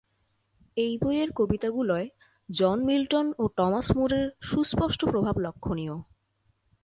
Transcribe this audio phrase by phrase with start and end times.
[0.77, 2.07] এই বইয়ের কবিতাগুলোয়
[2.49, 5.95] জন মিল্টন ও টমাস মুর-এর সুস্পষ্ট প্রভাব লক্ষণীয়।